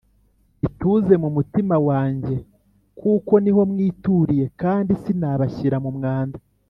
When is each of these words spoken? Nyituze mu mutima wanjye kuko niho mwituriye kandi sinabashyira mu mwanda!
Nyituze 0.59 1.13
mu 1.23 1.29
mutima 1.35 1.75
wanjye 1.87 2.35
kuko 2.99 3.33
niho 3.43 3.61
mwituriye 3.71 4.45
kandi 4.61 4.91
sinabashyira 5.01 5.77
mu 5.85 5.91
mwanda! 5.97 6.37